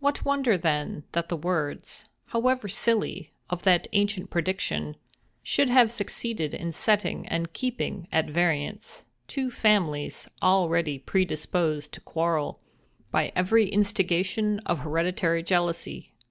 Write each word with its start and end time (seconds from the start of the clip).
What 0.00 0.22
wonder 0.22 0.58
then, 0.58 1.04
that 1.12 1.30
the 1.30 1.34
words, 1.36 2.04
however 2.26 2.68
silly, 2.68 3.30
of 3.48 3.62
that 3.62 3.86
prediction, 4.28 4.96
should 5.42 5.70
have 5.70 5.90
succeeded 5.90 6.52
in 6.52 6.72
setting 6.74 7.26
and 7.28 7.54
keeping 7.54 8.06
at 8.12 8.28
variance 8.28 9.06
two 9.28 9.50
families 9.50 10.28
already 10.42 10.98
predisposed 10.98 11.92
to 11.92 12.02
quarrel 12.02 12.60
by 13.10 13.32
every 13.34 13.66
instigation 13.70 14.58
of 14.66 14.80
hereditary 14.80 15.42
jealousy? 15.42 16.12